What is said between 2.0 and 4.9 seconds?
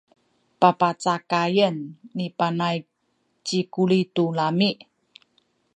ni Panay ci Kuli tu lami’.